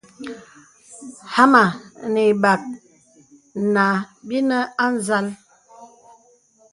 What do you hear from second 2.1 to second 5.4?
nə̀ ibàk nǎ binə̀ á zal.